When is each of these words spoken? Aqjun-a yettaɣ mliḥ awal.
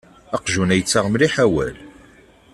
Aqjun-a 0.35 0.75
yettaɣ 0.77 1.05
mliḥ 1.09 1.33
awal. 1.45 1.75